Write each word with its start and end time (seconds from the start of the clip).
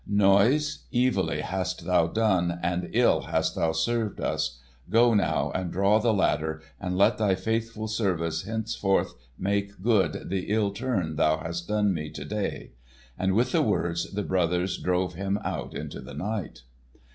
Noise, 0.07 0.85
evilly 0.91 1.41
hast 1.41 1.85
thou 1.85 2.07
done, 2.07 2.59
and 2.63 2.89
ill 2.91 3.21
hast 3.21 3.53
thou 3.53 3.71
served 3.71 4.19
us. 4.19 4.57
Go 4.89 5.13
now 5.13 5.51
and 5.53 5.71
draw 5.71 5.99
the 5.99 6.11
ladder, 6.11 6.59
and 6.79 6.97
let 6.97 7.19
thy 7.19 7.35
faithful 7.35 7.87
service 7.87 8.41
henceforth 8.41 9.13
make 9.37 9.79
good 9.83 10.27
the 10.31 10.45
ill 10.49 10.71
turn 10.71 11.17
thou 11.17 11.37
hast 11.37 11.67
done 11.67 11.93
me 11.93 12.09
to 12.09 12.25
day." 12.25 12.71
And 13.19 13.33
with 13.35 13.51
the 13.51 13.61
words 13.61 14.11
the 14.11 14.23
brothers 14.23 14.79
drove 14.79 15.13
him 15.13 15.37
out 15.45 15.75
into 15.75 16.01
the 16.01 16.15
night. 16.15 16.63